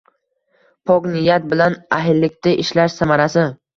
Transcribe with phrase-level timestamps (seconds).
[0.91, 3.45] Pok niyat bilan ahillikda ishlash samarasi